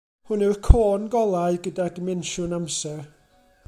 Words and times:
Hwn 0.29 0.43
yw'r 0.45 0.55
côn 0.67 1.05
golau 1.17 1.61
gyda 1.69 1.87
dimensiwn 1.99 2.61
amser. 2.61 3.03